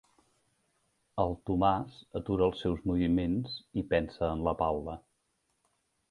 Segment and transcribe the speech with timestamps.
[1.23, 4.97] El Tomàs atura els seus moviments i pensa en la Paula.